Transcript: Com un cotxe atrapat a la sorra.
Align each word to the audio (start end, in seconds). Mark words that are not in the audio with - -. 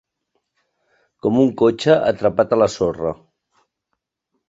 Com 1.27 1.37
un 1.45 1.53
cotxe 1.63 1.99
atrapat 2.15 2.59
a 2.59 2.63
la 2.65 2.73
sorra. 2.81 3.17